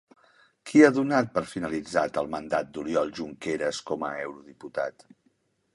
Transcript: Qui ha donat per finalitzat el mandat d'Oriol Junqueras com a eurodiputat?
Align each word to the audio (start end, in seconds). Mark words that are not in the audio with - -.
Qui 0.69 0.79
ha 0.85 0.89
donat 0.95 1.29
per 1.35 1.43
finalitzat 1.51 2.17
el 2.23 2.31
mandat 2.37 2.73
d'Oriol 2.79 3.15
Junqueras 3.21 3.85
com 3.91 4.11
a 4.11 4.15
eurodiputat? 4.27 5.09